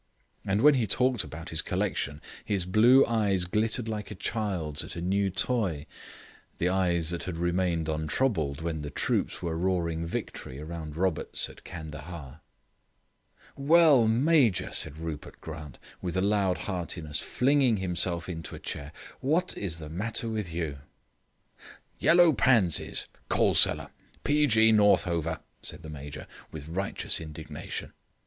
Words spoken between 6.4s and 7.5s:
the eyes that had